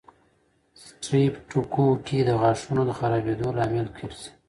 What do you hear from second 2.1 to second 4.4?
د غاښونو خرابېدو لامل ګرځي.